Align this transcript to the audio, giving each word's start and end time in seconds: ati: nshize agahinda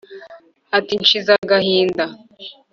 ati: 0.77 0.93
nshize 1.01 1.29
agahinda 1.41 2.05